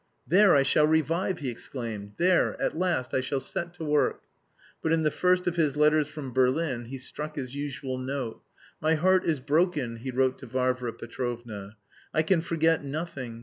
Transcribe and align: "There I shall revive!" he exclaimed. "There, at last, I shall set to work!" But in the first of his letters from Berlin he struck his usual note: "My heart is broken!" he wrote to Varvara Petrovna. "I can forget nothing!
"There 0.27 0.55
I 0.55 0.63
shall 0.63 0.87
revive!" 0.87 1.37
he 1.37 1.51
exclaimed. 1.51 2.13
"There, 2.17 2.59
at 2.59 2.75
last, 2.75 3.13
I 3.13 3.21
shall 3.21 3.39
set 3.39 3.71
to 3.75 3.83
work!" 3.85 4.23
But 4.81 4.93
in 4.93 5.03
the 5.03 5.11
first 5.11 5.45
of 5.45 5.57
his 5.57 5.77
letters 5.77 6.07
from 6.07 6.33
Berlin 6.33 6.85
he 6.85 6.97
struck 6.97 7.35
his 7.35 7.53
usual 7.53 7.99
note: 7.99 8.41
"My 8.81 8.95
heart 8.95 9.25
is 9.25 9.39
broken!" 9.39 9.97
he 9.97 10.09
wrote 10.09 10.39
to 10.39 10.47
Varvara 10.47 10.93
Petrovna. 10.93 11.77
"I 12.15 12.23
can 12.23 12.41
forget 12.41 12.83
nothing! 12.83 13.39